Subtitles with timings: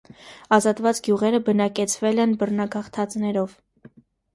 [0.57, 3.59] Ազատված գյուղերը բնակեցվել են բռնագաղթածներով։